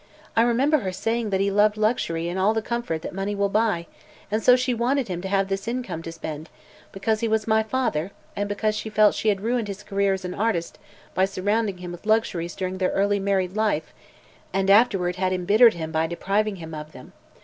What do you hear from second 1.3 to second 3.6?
he loved luxury and all the comfort that money will